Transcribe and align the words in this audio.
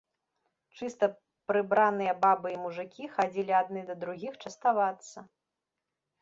Чыста 0.77 1.09
прыбраныя 1.51 2.13
бабы 2.23 2.47
і 2.55 2.57
мужыкі 2.63 3.05
хадзілі 3.19 3.53
адны 3.61 3.85
да 3.91 3.95
другіх 4.05 4.33
частавацца. 4.49 5.17